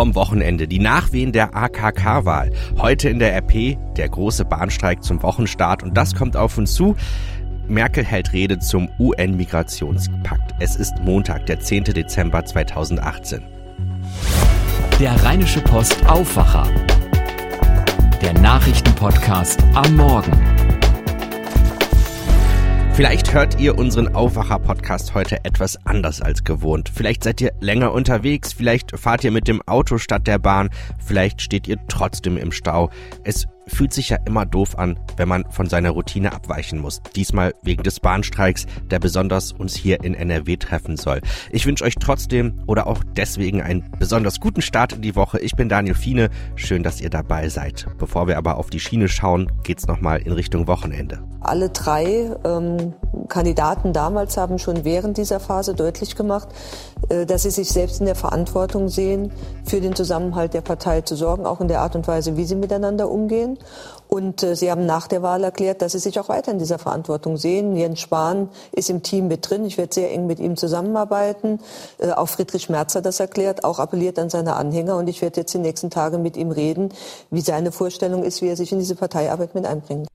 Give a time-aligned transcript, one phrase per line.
[0.00, 2.52] vom Wochenende, die Nachwehen der AKK-Wahl.
[2.78, 6.96] Heute in der RP der große Bahnstreik zum Wochenstart und das kommt auf uns zu.
[7.68, 10.54] Merkel hält Rede zum UN-Migrationspakt.
[10.58, 11.84] Es ist Montag, der 10.
[11.84, 13.42] Dezember 2018.
[14.98, 16.66] Der Rheinische Post Aufwacher.
[18.22, 20.69] Der Nachrichtenpodcast am Morgen.
[23.00, 26.90] Vielleicht hört ihr unseren Aufwacher-Podcast heute etwas anders als gewohnt.
[26.94, 30.68] Vielleicht seid ihr länger unterwegs, vielleicht fahrt ihr mit dem Auto statt der Bahn,
[30.98, 32.90] vielleicht steht ihr trotzdem im Stau.
[33.24, 37.00] Es fühlt sich ja immer doof an, wenn man von seiner Routine abweichen muss.
[37.14, 41.20] Diesmal wegen des Bahnstreiks, der besonders uns hier in NRW treffen soll.
[41.50, 45.38] Ich wünsche euch trotzdem oder auch deswegen einen besonders guten Start in die Woche.
[45.40, 46.30] Ich bin Daniel Fiene.
[46.56, 47.86] Schön, dass ihr dabei seid.
[47.98, 51.20] Bevor wir aber auf die Schiene schauen, geht's nochmal in Richtung Wochenende.
[51.40, 52.92] Alle drei ähm,
[53.28, 56.48] Kandidaten damals haben schon während dieser Phase deutlich gemacht,
[57.08, 59.32] äh, dass sie sich selbst in der Verantwortung sehen,
[59.64, 62.56] für den Zusammenhalt der Partei zu sorgen, auch in der Art und Weise, wie sie
[62.56, 63.58] miteinander umgehen.
[64.08, 66.78] Und äh, sie haben nach der Wahl erklärt, dass sie sich auch weiter in dieser
[66.78, 67.76] Verantwortung sehen.
[67.76, 69.64] Jens Spahn ist im Team mit drin.
[69.64, 71.60] Ich werde sehr eng mit ihm zusammenarbeiten.
[71.98, 74.96] Äh, auch Friedrich Merz hat das erklärt, auch appelliert an seine Anhänger.
[74.96, 76.88] Und ich werde jetzt die nächsten Tage mit ihm reden,
[77.30, 80.09] wie seine Vorstellung ist, wie er sich in diese Parteiarbeit mit einbringt.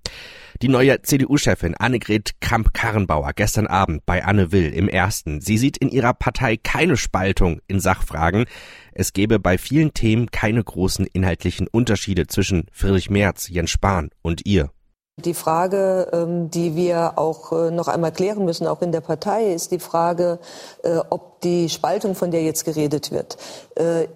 [0.65, 5.39] Die neue CDU-Chefin Annegret Kramp-Karrenbauer gestern Abend bei Anne Will im Ersten.
[5.39, 8.45] Sie sieht in ihrer Partei keine Spaltung in Sachfragen.
[8.91, 14.47] Es gebe bei vielen Themen keine großen inhaltlichen Unterschiede zwischen Friedrich Merz, Jens Spahn und
[14.47, 14.71] ihr.
[15.17, 19.53] Die Frage, ähm, die wir auch äh, noch einmal klären müssen, auch in der Partei,
[19.53, 20.39] ist die Frage,
[20.83, 23.37] äh, ob die Spaltung, von der jetzt geredet wird,
[23.75, 24.07] äh,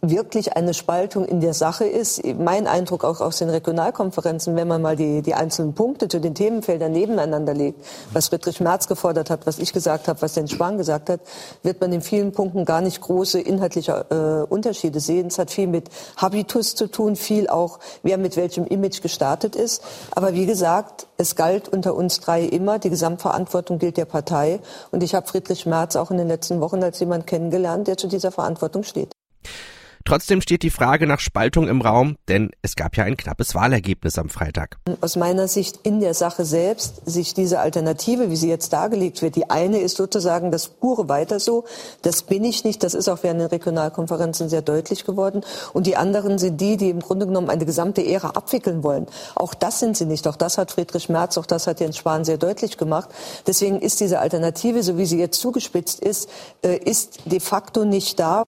[0.00, 2.24] wirklich eine Spaltung in der Sache ist.
[2.24, 6.34] Mein Eindruck auch aus den Regionalkonferenzen, wenn man mal die, die einzelnen Punkte zu den
[6.34, 10.78] Themenfeldern nebeneinander legt, was Friedrich Merz gefordert hat, was ich gesagt habe, was Jens Spahn
[10.78, 11.20] gesagt hat,
[11.62, 15.26] wird man in vielen Punkten gar nicht große inhaltliche Unterschiede sehen.
[15.26, 19.82] Es hat viel mit Habitus zu tun, viel auch, wer mit welchem Image gestartet ist.
[20.12, 24.60] Aber wie gesagt, es galt unter uns drei immer, die Gesamtverantwortung gilt der Partei.
[24.92, 28.06] Und ich habe Friedrich Merz auch in den letzten Wochen als jemand kennengelernt, der zu
[28.06, 29.15] dieser Verantwortung steht.
[30.06, 34.18] Trotzdem steht die Frage nach Spaltung im Raum, denn es gab ja ein knappes Wahlergebnis
[34.20, 34.78] am Freitag.
[35.00, 39.34] Aus meiner Sicht in der Sache selbst, sich diese Alternative, wie sie jetzt dargelegt wird,
[39.34, 41.64] die eine ist sozusagen das pure Weiter so,
[42.02, 45.40] das bin ich nicht, das ist auch während den Regionalkonferenzen sehr deutlich geworden.
[45.72, 49.08] Und die anderen sind die, die im Grunde genommen eine gesamte Ära abwickeln wollen.
[49.34, 50.28] Auch das sind sie nicht.
[50.28, 53.10] Auch das hat Friedrich Merz, auch das hat Jens Spahn sehr deutlich gemacht.
[53.48, 56.30] Deswegen ist diese Alternative, so wie sie jetzt zugespitzt ist,
[56.62, 58.44] äh, ist de facto nicht da.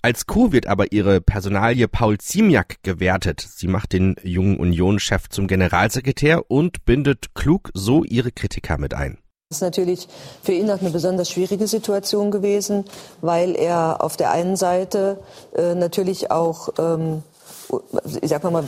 [0.00, 3.40] Als Coup wird aber ihre Personalie Paul Ziemiak gewertet.
[3.40, 9.18] Sie macht den jungen Union-Chef zum Generalsekretär und bindet klug so ihre Kritiker mit ein.
[9.50, 10.06] Das ist natürlich
[10.42, 12.84] für ihn auch eine besonders schwierige Situation gewesen,
[13.22, 15.18] weil er auf der einen Seite
[15.56, 17.24] äh, natürlich auch ähm,
[18.20, 18.64] ich sag mal,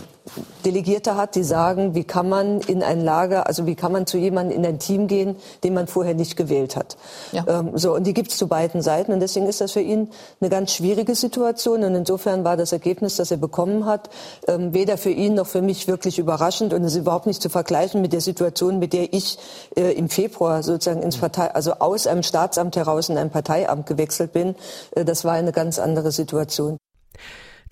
[0.65, 4.19] Delegierte hat, die sagen, wie kann man in ein Lager, also wie kann man zu
[4.19, 6.97] jemandem in ein Team gehen, den man vorher nicht gewählt hat.
[7.33, 7.44] Ja.
[7.49, 9.12] Ähm, so, und die gibt es zu beiden Seiten.
[9.12, 10.10] Und deswegen ist das für ihn
[10.41, 11.83] eine ganz schwierige Situation.
[11.83, 14.10] Und insofern war das Ergebnis, das er bekommen hat,
[14.47, 17.49] ähm, weder für ihn noch für mich wirklich überraschend und es ist überhaupt nicht zu
[17.49, 19.39] vergleichen mit der Situation, mit der ich
[19.77, 24.33] äh, im Februar sozusagen ins Partei, also aus einem Staatsamt heraus in ein Parteiamt gewechselt
[24.33, 24.55] bin.
[24.93, 26.80] Äh, das war eine ganz andere Situation.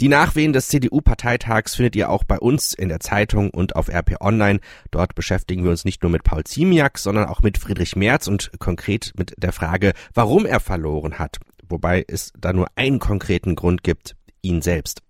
[0.01, 4.21] Die Nachwehen des CDU-Parteitags findet ihr auch bei uns in der Zeitung und auf RP
[4.21, 4.61] Online.
[4.93, 8.53] Dort beschäftigen wir uns nicht nur mit Paul Ziemiak, sondern auch mit Friedrich Merz und
[8.61, 11.39] konkret mit der Frage, warum er verloren hat.
[11.69, 15.03] Wobei es da nur einen konkreten Grund gibt, ihn selbst.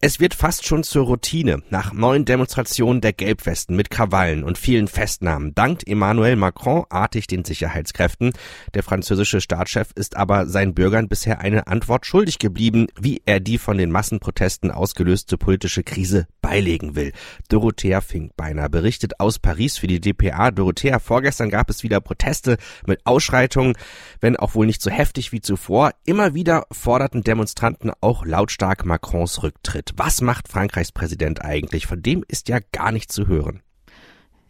[0.00, 1.62] Es wird fast schon zur Routine.
[1.70, 7.44] Nach neuen Demonstrationen der Gelbwesten mit Krawallen und vielen Festnahmen dankt Emmanuel Macron artig den
[7.44, 8.32] Sicherheitskräften.
[8.74, 13.56] Der französische Staatschef ist aber seinen Bürgern bisher eine Antwort schuldig geblieben, wie er die
[13.56, 17.12] von den Massenprotesten ausgelöste politische Krise beilegen will.
[17.48, 20.50] Dorothea Finkbeiner berichtet aus Paris für die DPA.
[20.50, 23.74] Dorothea, vorgestern gab es wieder Proteste mit Ausschreitungen,
[24.20, 25.92] wenn auch wohl nicht so heftig wie zuvor.
[26.04, 29.83] Immer wieder forderten Demonstranten auch lautstark Macrons Rücktritt.
[29.96, 31.86] Was macht Frankreichs Präsident eigentlich?
[31.86, 33.62] Von dem ist ja gar nichts zu hören.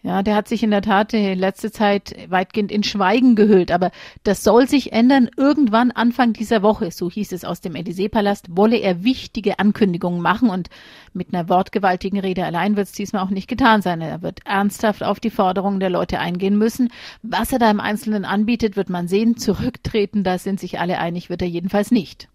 [0.05, 3.73] Ja, der hat sich in der Tat in letzter Zeit weitgehend in Schweigen gehüllt.
[3.73, 3.91] Aber
[4.23, 5.31] das soll sich ändern.
[5.35, 10.51] Irgendwann Anfang dieser Woche, so hieß es aus dem Élysée-Palast, wolle er wichtige Ankündigungen machen.
[10.51, 10.69] Und
[11.15, 14.03] mit einer wortgewaltigen Rede allein wird es diesmal auch nicht getan sein.
[14.03, 16.93] Er wird ernsthaft auf die Forderungen der Leute eingehen müssen.
[17.23, 19.39] Was er da im Einzelnen anbietet, wird man sehen.
[19.39, 22.29] Zurücktreten, da sind sich alle einig, wird er jedenfalls nicht.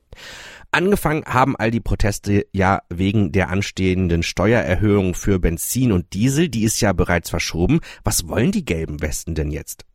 [0.72, 6.50] Angefangen haben all die Proteste ja wegen der anstehenden Steuererhöhung für Benzin und Diesel.
[6.50, 7.80] Die ist ja bereits verschoben.
[8.04, 9.86] Was wollen die gelben Westen denn jetzt?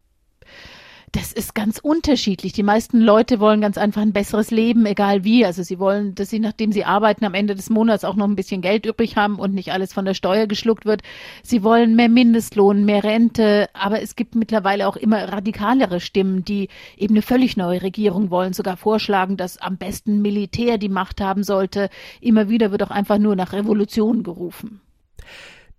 [1.15, 2.53] Das ist ganz unterschiedlich.
[2.55, 5.47] Die meisten Leute wollen ganz einfach ein besseres Leben, egal wie.
[5.47, 8.35] Also sie wollen, dass sie, nachdem sie arbeiten, am Ende des Monats auch noch ein
[8.35, 11.03] bisschen Geld übrig haben und nicht alles von der Steuer geschluckt wird.
[11.45, 13.69] Sie wollen mehr Mindestlohn, mehr Rente.
[13.75, 18.53] Aber es gibt mittlerweile auch immer radikalere Stimmen, die eben eine völlig neue Regierung wollen,
[18.53, 21.91] sogar vorschlagen, dass am besten Militär die Macht haben sollte.
[22.21, 24.81] Immer wieder wird auch einfach nur nach Revolution gerufen.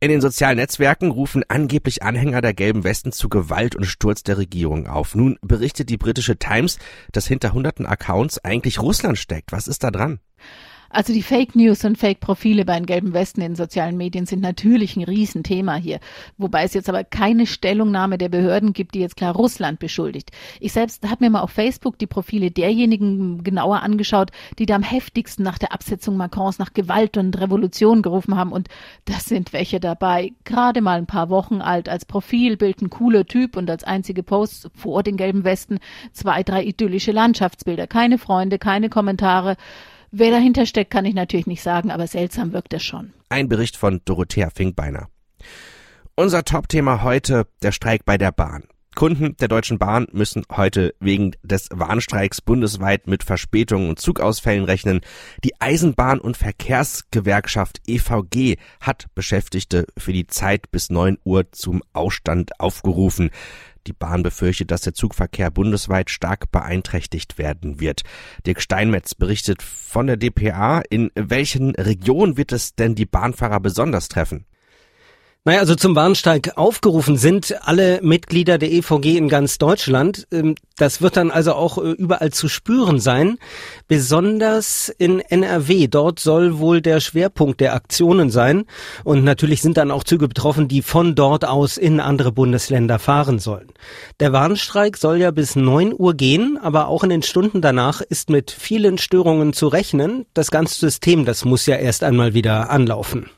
[0.05, 4.37] In den sozialen Netzwerken rufen angeblich Anhänger der gelben Westen zu Gewalt und Sturz der
[4.37, 5.15] Regierung auf.
[5.15, 6.77] Nun berichtet die britische Times,
[7.11, 9.51] dass hinter hunderten Accounts eigentlich Russland steckt.
[9.51, 10.19] Was ist da dran?
[10.89, 14.41] Also die Fake News und Fake Profile bei den gelben Westen in sozialen Medien sind
[14.41, 15.99] natürlich ein Riesenthema hier,
[16.37, 20.31] wobei es jetzt aber keine Stellungnahme der Behörden gibt, die jetzt klar Russland beschuldigt.
[20.59, 24.83] Ich selbst habe mir mal auf Facebook die Profile derjenigen genauer angeschaut, die da am
[24.83, 28.51] heftigsten nach der Absetzung Macrons nach Gewalt und Revolution gerufen haben.
[28.51, 28.69] Und
[29.05, 33.57] das sind welche dabei, gerade mal ein paar Wochen alt, als Profilbild ein cooler Typ
[33.57, 35.79] und als einzige Post vor den gelben Westen.
[36.11, 39.57] Zwei, drei idyllische Landschaftsbilder, keine Freunde, keine Kommentare.
[40.17, 43.11] Wer dahinter steckt, kann ich natürlich nicht sagen, aber seltsam wirkt es schon.
[43.27, 45.09] Ein Bericht von Dorothea Finkbeiner.
[46.15, 48.63] Unser Top-Thema heute, der Streik bei der Bahn.
[48.95, 55.01] Kunden der Deutschen Bahn müssen heute wegen des Warnstreiks bundesweit mit Verspätungen und Zugausfällen rechnen.
[55.43, 62.57] Die Eisenbahn- und Verkehrsgewerkschaft EVG hat Beschäftigte für die Zeit bis 9 Uhr zum Ausstand
[62.57, 63.31] aufgerufen.
[63.87, 68.01] Die Bahn befürchtet, dass der Zugverkehr bundesweit stark beeinträchtigt werden wird.
[68.45, 70.81] Dirk Steinmetz berichtet von der DPA.
[70.89, 74.45] In welchen Regionen wird es denn die Bahnfahrer besonders treffen?
[75.47, 80.27] Naja, also zum Warnsteig aufgerufen sind alle Mitglieder der EVG in ganz Deutschland.
[80.31, 83.37] Ähm, das wird dann also auch äh, überall zu spüren sein.
[83.87, 85.85] Besonders in NRW.
[85.85, 88.65] Dort soll wohl der Schwerpunkt der Aktionen sein.
[89.03, 93.37] Und natürlich sind dann auch Züge betroffen, die von dort aus in andere Bundesländer fahren
[93.37, 93.67] sollen.
[94.19, 98.31] Der Warnstreik soll ja bis neun Uhr gehen, aber auch in den Stunden danach ist
[98.31, 100.25] mit vielen Störungen zu rechnen.
[100.33, 103.29] Das ganze System, das muss ja erst einmal wieder anlaufen.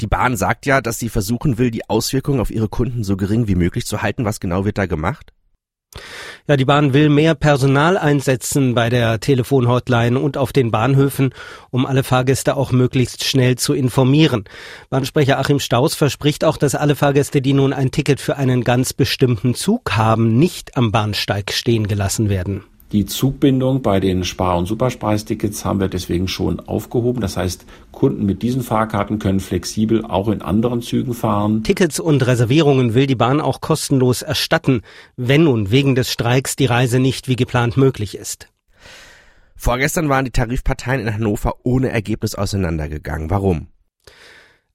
[0.00, 3.48] Die Bahn sagt ja, dass sie versuchen will, die Auswirkungen auf ihre Kunden so gering
[3.48, 4.24] wie möglich zu halten.
[4.24, 5.32] Was genau wird da gemacht?
[6.46, 11.34] Ja, die Bahn will mehr Personal einsetzen bei der Telefonhotline und auf den Bahnhöfen,
[11.70, 14.44] um alle Fahrgäste auch möglichst schnell zu informieren.
[14.90, 18.92] Bahnsprecher Achim Staus verspricht auch, dass alle Fahrgäste, die nun ein Ticket für einen ganz
[18.92, 22.64] bestimmten Zug haben, nicht am Bahnsteig stehen gelassen werden.
[22.92, 27.20] Die Zugbindung bei den Spar- und Superspreistickets haben wir deswegen schon aufgehoben.
[27.20, 31.62] Das heißt, Kunden mit diesen Fahrkarten können flexibel auch in anderen Zügen fahren.
[31.64, 34.80] Tickets und Reservierungen will die Bahn auch kostenlos erstatten,
[35.16, 38.48] wenn nun wegen des Streiks die Reise nicht wie geplant möglich ist.
[39.54, 43.28] Vorgestern waren die Tarifparteien in Hannover ohne Ergebnis auseinandergegangen.
[43.28, 43.66] Warum?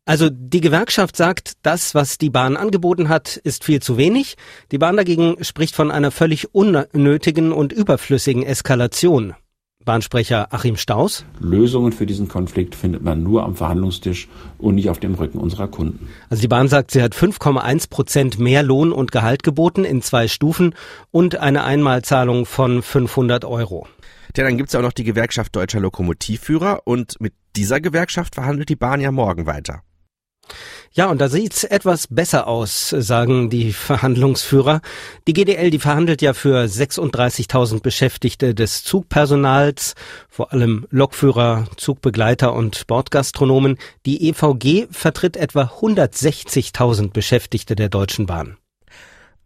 [0.05, 4.35] Also die Gewerkschaft sagt, das, was die Bahn angeboten hat, ist viel zu wenig.
[4.71, 9.33] Die Bahn dagegen spricht von einer völlig unnötigen und überflüssigen Eskalation.
[9.85, 11.25] Bahnsprecher Achim Staus.
[11.39, 14.27] Lösungen für diesen Konflikt findet man nur am Verhandlungstisch
[14.57, 16.09] und nicht auf dem Rücken unserer Kunden.
[16.29, 20.27] Also die Bahn sagt, sie hat 5,1 Prozent mehr Lohn und Gehalt geboten in zwei
[20.27, 20.75] Stufen
[21.11, 23.87] und eine Einmalzahlung von 500 Euro.
[24.35, 28.69] Ja, dann gibt's ja auch noch die Gewerkschaft Deutscher Lokomotivführer und mit dieser Gewerkschaft verhandelt
[28.69, 29.81] die Bahn ja morgen weiter.
[30.95, 34.81] Ja, und da sieht's etwas besser aus, sagen die Verhandlungsführer.
[35.27, 39.95] Die GDL, die verhandelt ja für 36.000 Beschäftigte des Zugpersonals,
[40.29, 43.77] vor allem Lokführer, Zugbegleiter und Bordgastronomen.
[44.05, 48.57] Die EVG vertritt etwa 160.000 Beschäftigte der Deutschen Bahn.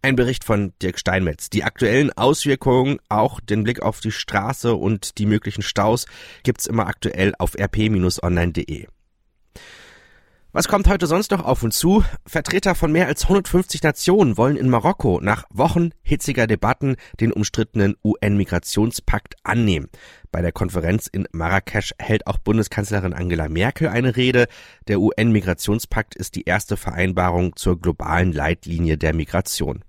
[0.02, 1.50] Ein Bericht von Dirk Steinmetz.
[1.50, 6.06] Die aktuellen Auswirkungen, auch den Blick auf die Straße und die möglichen Staus,
[6.44, 8.88] gibt's immer aktuell auf rp-online.de.
[10.58, 12.04] Was kommt heute sonst noch auf uns zu?
[12.26, 17.96] Vertreter von mehr als 150 Nationen wollen in Marokko nach Wochen hitziger Debatten den umstrittenen
[18.04, 19.88] UN-Migrationspakt annehmen.
[20.32, 24.48] Bei der Konferenz in Marrakesch hält auch Bundeskanzlerin Angela Merkel eine Rede.
[24.88, 29.84] Der UN-Migrationspakt ist die erste Vereinbarung zur globalen Leitlinie der Migration.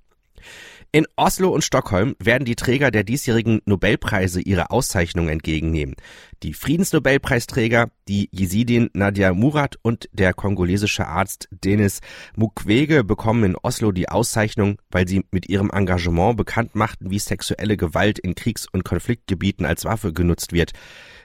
[0.91, 5.97] In Oslo und Stockholm werden die Träger der diesjährigen Nobelpreise ihre Auszeichnung entgegennehmen.
[6.43, 12.01] Die Friedensnobelpreisträger, die Jesidin Nadia Murad und der kongolesische Arzt Denis
[12.37, 17.77] Mukwege bekommen in Oslo die Auszeichnung, weil sie mit ihrem Engagement bekannt machten, wie sexuelle
[17.77, 20.73] Gewalt in Kriegs- und Konfliktgebieten als Waffe genutzt wird.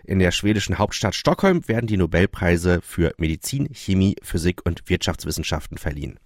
[0.04, 6.20] In der schwedischen Hauptstadt Stockholm werden die Nobelpreise für Medizin, Chemie, Physik und Wirtschaftswissenschaften verliehen.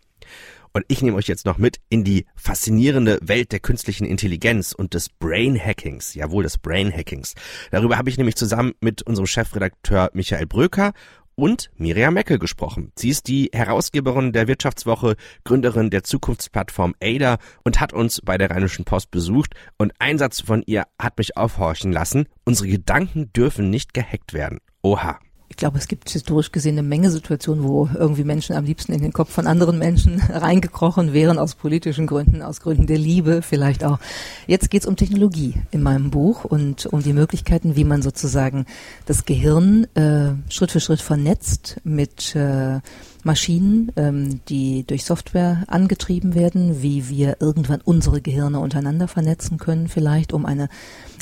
[0.77, 4.93] Und ich nehme euch jetzt noch mit in die faszinierende Welt der künstlichen Intelligenz und
[4.93, 6.13] des Brain Hackings.
[6.13, 7.33] Jawohl, des Brain Hackings.
[7.71, 10.93] Darüber habe ich nämlich zusammen mit unserem Chefredakteur Michael Bröker
[11.33, 12.91] und Miriam Meckel gesprochen.
[12.95, 15.15] Sie ist die Herausgeberin der Wirtschaftswoche,
[15.45, 20.41] Gründerin der Zukunftsplattform ADA und hat uns bei der Rheinischen Post besucht und ein Satz
[20.41, 22.27] von ihr hat mich aufhorchen lassen.
[22.45, 24.59] Unsere Gedanken dürfen nicht gehackt werden.
[24.83, 25.17] Oha
[25.49, 29.01] ich glaube, es gibt historisch gesehen eine Menge Situationen, wo irgendwie Menschen am liebsten in
[29.01, 33.83] den Kopf von anderen Menschen reingekrochen wären, aus politischen Gründen, aus Gründen der Liebe vielleicht
[33.83, 33.99] auch.
[34.45, 38.65] Jetzt geht es um Technologie in meinem Buch und um die Möglichkeiten, wie man sozusagen
[39.05, 42.81] das Gehirn äh, Schritt für Schritt vernetzt mit äh,
[43.27, 49.87] Maschinen, ähm, die durch Software angetrieben werden, wie wir irgendwann unsere Gehirne untereinander vernetzen können,
[49.87, 50.69] vielleicht um eine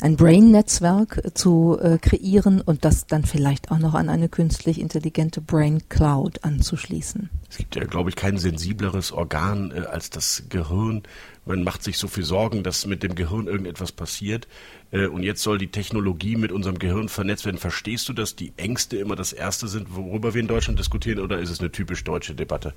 [0.02, 5.40] ein Brain-Netzwerk zu äh, kreieren und das dann vielleicht auch noch an eine künstlich intelligente
[5.40, 7.30] Brain Cloud anzuschließen.
[7.50, 11.02] Es gibt ja, glaube ich, kein sensibleres Organ äh, als das Gehirn.
[11.46, 14.48] Man macht sich so viel Sorgen, dass mit dem Gehirn irgendetwas passiert.
[14.90, 17.58] Äh, und jetzt soll die Technologie mit unserem Gehirn vernetzt werden.
[17.58, 21.38] Verstehst du, dass die Ängste immer das Erste sind, worüber wir in Deutschland diskutieren, oder
[21.38, 22.74] ist es eine typisch deutsche Debatte?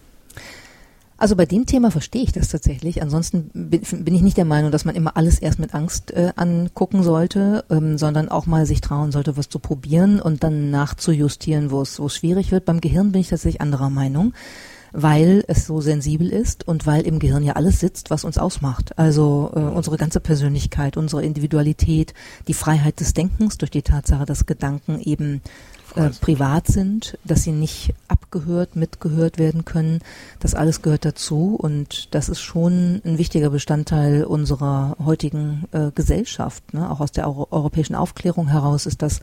[1.17, 3.01] Also bei dem Thema verstehe ich das tatsächlich.
[3.01, 7.03] Ansonsten bin, ich nicht der Meinung, dass man immer alles erst mit Angst äh, angucken
[7.03, 11.81] sollte, ähm, sondern auch mal sich trauen sollte, was zu probieren und dann nachzujustieren, wo
[11.81, 12.63] es schwierig wird.
[12.63, 14.33] Beim Gehirn bin ich tatsächlich anderer Meinung
[14.91, 18.97] weil es so sensibel ist und weil im Gehirn ja alles sitzt, was uns ausmacht.
[18.97, 22.13] Also äh, unsere ganze Persönlichkeit, unsere Individualität,
[22.47, 25.41] die Freiheit des Denkens durch die Tatsache, dass Gedanken eben
[25.95, 29.99] äh, privat sind, dass sie nicht abgehört, mitgehört werden können.
[30.39, 36.73] Das alles gehört dazu und das ist schon ein wichtiger Bestandteil unserer heutigen äh, Gesellschaft.
[36.73, 36.89] Ne?
[36.89, 39.21] Auch aus der Euro europäischen Aufklärung heraus ist das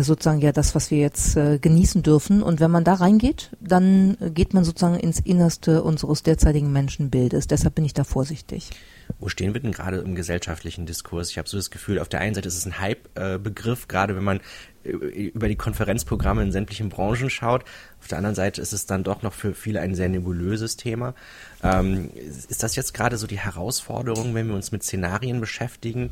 [0.00, 2.42] sozusagen ja das, was wir jetzt äh, genießen dürfen.
[2.42, 7.46] Und wenn man da reingeht, dann geht man sozusagen ins Innerste unseres derzeitigen Menschenbildes.
[7.46, 8.70] Deshalb bin ich da vorsichtig.
[9.18, 11.30] Wo stehen wir denn gerade im gesellschaftlichen Diskurs?
[11.30, 14.24] Ich habe so das Gefühl, auf der einen Seite ist es ein Hype-Begriff, gerade wenn
[14.24, 14.40] man
[14.84, 17.64] über die Konferenzprogramme in sämtlichen Branchen schaut.
[18.00, 21.14] Auf der anderen Seite ist es dann doch noch für viele ein sehr nebulöses Thema.
[21.62, 26.10] Ähm, ist das jetzt gerade so die Herausforderung, wenn wir uns mit Szenarien beschäftigen,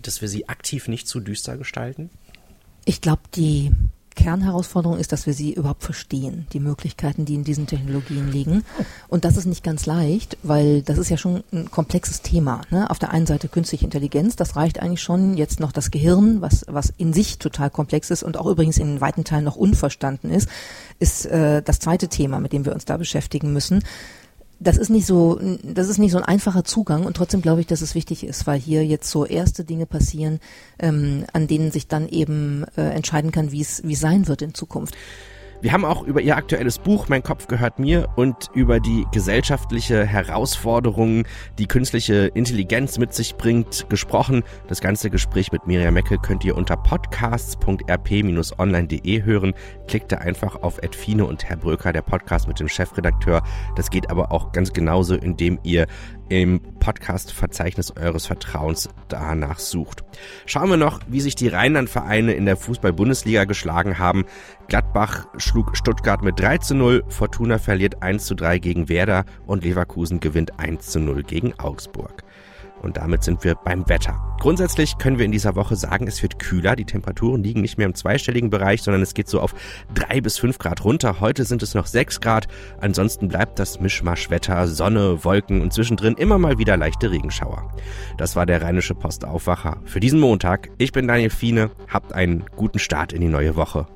[0.00, 2.10] dass wir sie aktiv nicht zu düster gestalten?
[2.84, 3.72] Ich glaube, die
[4.14, 8.64] Kernherausforderung ist, dass wir sie überhaupt verstehen, die Möglichkeiten, die in diesen Technologien liegen.
[9.08, 12.62] Und das ist nicht ganz leicht, weil das ist ja schon ein komplexes Thema.
[12.70, 12.90] Ne?
[12.90, 15.36] Auf der einen Seite künstliche Intelligenz, das reicht eigentlich schon.
[15.36, 19.00] Jetzt noch das Gehirn, was, was in sich total komplex ist und auch übrigens in
[19.00, 20.48] weiten Teilen noch unverstanden ist,
[20.98, 23.82] ist äh, das zweite Thema, mit dem wir uns da beschäftigen müssen
[24.62, 27.66] das ist nicht so, das ist nicht so ein einfacher Zugang und trotzdem glaube ich,
[27.66, 30.40] dass es wichtig ist, weil hier jetzt so erste Dinge passieren,
[30.78, 34.54] ähm, an denen sich dann eben äh, entscheiden kann, wie es wie sein wird in
[34.54, 34.94] Zukunft.
[35.62, 40.04] Wir haben auch über ihr aktuelles Buch Mein Kopf gehört mir und über die gesellschaftliche
[40.04, 41.22] Herausforderungen,
[41.56, 44.42] die künstliche Intelligenz mit sich bringt, gesprochen.
[44.66, 49.54] Das ganze Gespräch mit Miriam Meckel könnt ihr unter podcasts.rp-online.de hören.
[49.86, 53.44] Klickt da einfach auf Edfine und Herr Bröker, der Podcast mit dem Chefredakteur.
[53.76, 55.86] Das geht aber auch ganz genauso, indem ihr
[56.32, 60.02] im Podcast-Verzeichnis eures Vertrauens danach sucht.
[60.46, 64.24] Schauen wir noch, wie sich die Rheinland-Vereine in der Fußball-Bundesliga geschlagen haben.
[64.68, 69.62] Gladbach schlug Stuttgart mit 3 zu 0, Fortuna verliert 1 zu 3 gegen Werder und
[69.62, 72.24] Leverkusen gewinnt 1 zu 0 gegen Augsburg.
[72.82, 74.20] Und damit sind wir beim Wetter.
[74.40, 76.74] Grundsätzlich können wir in dieser Woche sagen, es wird kühler.
[76.74, 79.54] Die Temperaturen liegen nicht mehr im zweistelligen Bereich, sondern es geht so auf
[79.94, 81.20] drei bis fünf Grad runter.
[81.20, 82.48] Heute sind es noch sechs Grad.
[82.80, 87.72] Ansonsten bleibt das Mischmaschwetter, Sonne, Wolken und zwischendrin immer mal wieder leichte Regenschauer.
[88.18, 90.70] Das war der Rheinische Postaufwacher für diesen Montag.
[90.78, 91.70] Ich bin Daniel Fiene.
[91.88, 93.86] Habt einen guten Start in die neue Woche.